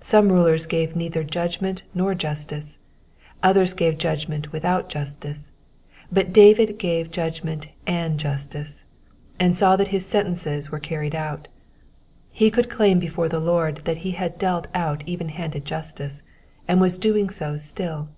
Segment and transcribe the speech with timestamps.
[0.00, 2.78] Some rulers gave neither judgment nor justice,
[3.42, 5.50] others gave judgment without justice,
[6.12, 8.84] but David gave judgment and justice,
[9.40, 11.48] and saw that his sentences were carried out.
[12.30, 16.22] He could claim before the Lord that he had dealt out even handed justice,
[16.68, 18.08] and was doing so still.